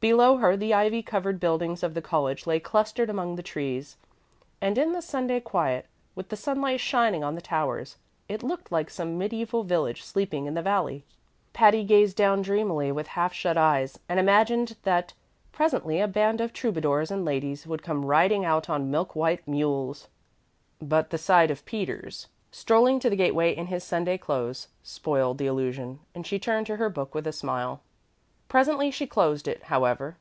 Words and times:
Below 0.00 0.36
her 0.36 0.56
the 0.56 0.72
ivy 0.72 1.02
covered 1.02 1.40
buildings 1.40 1.82
of 1.82 1.94
the 1.94 2.00
college 2.00 2.46
lay 2.46 2.60
clustered 2.60 3.10
among 3.10 3.34
the 3.34 3.42
trees; 3.42 3.96
and 4.60 4.78
in 4.78 4.92
the 4.92 5.02
Sunday 5.02 5.40
quiet, 5.40 5.86
with 6.14 6.28
the 6.28 6.36
sunlight 6.36 6.78
shining 6.78 7.24
on 7.24 7.34
the 7.34 7.40
towers, 7.40 7.96
it 8.28 8.44
looked 8.44 8.70
like 8.70 8.90
some 8.90 9.18
medieval 9.18 9.64
village 9.64 10.04
sleeping 10.04 10.46
in 10.46 10.54
the 10.54 10.62
valley. 10.62 11.04
Patty 11.52 11.82
gazed 11.82 12.16
down 12.16 12.42
dreamily 12.42 12.92
with 12.92 13.08
half 13.18 13.32
shut 13.32 13.56
eyes, 13.56 13.98
and 14.08 14.20
imagined 14.20 14.76
that 14.84 15.14
presently 15.50 15.98
a 16.00 16.06
band 16.06 16.40
of 16.40 16.52
troubadours 16.52 17.10
and 17.10 17.24
ladies 17.24 17.66
would 17.66 17.82
come 17.82 18.04
riding 18.04 18.44
out 18.44 18.70
on 18.70 18.92
milk 18.92 19.16
white 19.16 19.48
mules. 19.48 20.06
But 20.80 21.10
the 21.10 21.18
sight 21.18 21.50
of 21.50 21.64
Peters, 21.64 22.28
strolling 22.52 23.00
to 23.00 23.10
the 23.10 23.16
gateway 23.16 23.52
in 23.52 23.66
his 23.66 23.82
Sunday 23.82 24.16
clothes, 24.16 24.68
spoiled 24.84 25.38
the 25.38 25.48
illusion, 25.48 25.98
and 26.14 26.24
she 26.24 26.38
turned 26.38 26.66
to 26.68 26.76
her 26.76 26.88
book 26.88 27.16
with 27.16 27.26
a 27.26 27.32
smile. 27.32 27.80
Presently 28.48 28.90
she 28.90 29.06
closed 29.06 29.46
it, 29.46 29.64
however. 29.64 30.16